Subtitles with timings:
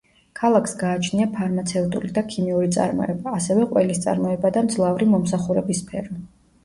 [0.37, 6.19] ქალაქს გააჩნია ფარმაცევტული და ქიმიური წარმოება, ასევე ყველის წარმოება და მძლავრი მომსახურების სფერო.